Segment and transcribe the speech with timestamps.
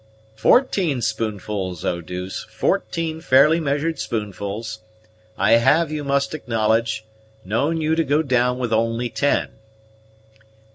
[0.35, 4.79] "Fourteen spoonfuls, Eau douce; fourteen fairly measured spoonfuls.
[5.37, 7.05] I have, you must acknowledge,
[7.45, 9.49] known you to go down with only ten."